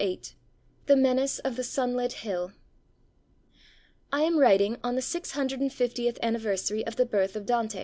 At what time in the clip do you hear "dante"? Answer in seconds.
7.45-7.79